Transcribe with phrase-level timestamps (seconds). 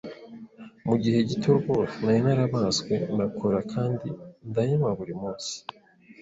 [0.87, 4.07] Mu gihe gito, rwose nari narabaswe na cola kandi
[4.49, 5.53] ndayinywa buri munsi.